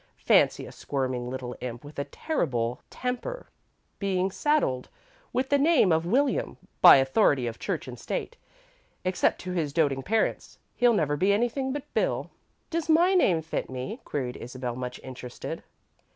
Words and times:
Fancy 0.25 0.65
a 0.65 0.71
squirming 0.71 1.29
little 1.29 1.55
imp 1.59 1.83
with 1.83 1.99
a 1.99 2.05
terrible 2.05 2.81
temper 2.89 3.51
being 3.99 4.31
saddled 4.31 4.89
with 5.31 5.49
the 5.49 5.59
name 5.59 5.91
of 5.91 6.07
'William,' 6.07 6.57
by 6.81 6.95
authority 6.97 7.45
of 7.45 7.59
Church 7.59 7.87
and 7.87 7.99
State. 7.99 8.35
Except 9.05 9.39
to 9.41 9.51
his 9.51 9.73
doting 9.73 10.01
parents, 10.01 10.57
he'll 10.75 10.93
never 10.93 11.15
be 11.15 11.31
anything 11.31 11.71
but 11.71 11.83
'Bill.'" 11.93 12.31
"Does 12.71 12.89
my 12.89 13.13
name 13.13 13.43
fit 13.43 13.69
me?" 13.69 14.01
queried 14.03 14.37
Isabel, 14.37 14.75
much 14.75 14.99
interested. 15.03 15.61